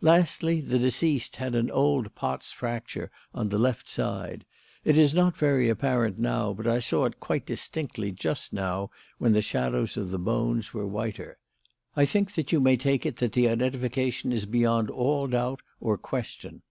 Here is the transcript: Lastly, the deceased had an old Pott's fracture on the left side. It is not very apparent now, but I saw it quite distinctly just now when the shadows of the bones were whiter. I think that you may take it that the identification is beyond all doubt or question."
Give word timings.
Lastly, 0.00 0.60
the 0.60 0.78
deceased 0.78 1.34
had 1.38 1.56
an 1.56 1.68
old 1.68 2.14
Pott's 2.14 2.52
fracture 2.52 3.10
on 3.34 3.48
the 3.48 3.58
left 3.58 3.88
side. 3.88 4.44
It 4.84 4.96
is 4.96 5.12
not 5.12 5.36
very 5.36 5.68
apparent 5.68 6.20
now, 6.20 6.52
but 6.52 6.68
I 6.68 6.78
saw 6.78 7.04
it 7.06 7.18
quite 7.18 7.46
distinctly 7.46 8.12
just 8.12 8.52
now 8.52 8.92
when 9.18 9.32
the 9.32 9.42
shadows 9.42 9.96
of 9.96 10.12
the 10.12 10.20
bones 10.20 10.72
were 10.72 10.86
whiter. 10.86 11.36
I 11.96 12.04
think 12.04 12.34
that 12.36 12.52
you 12.52 12.60
may 12.60 12.76
take 12.76 13.04
it 13.04 13.16
that 13.16 13.32
the 13.32 13.48
identification 13.48 14.32
is 14.32 14.46
beyond 14.46 14.88
all 14.88 15.26
doubt 15.26 15.62
or 15.80 15.98
question." 15.98 16.62